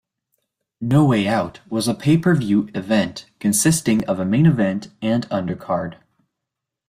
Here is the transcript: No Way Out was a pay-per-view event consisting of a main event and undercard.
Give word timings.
No 0.81 1.05
Way 1.05 1.27
Out 1.27 1.59
was 1.69 1.87
a 1.87 1.93
pay-per-view 1.93 2.69
event 2.73 3.27
consisting 3.39 4.03
of 4.05 4.19
a 4.19 4.25
main 4.25 4.47
event 4.47 4.87
and 4.99 5.29
undercard. 5.29 5.99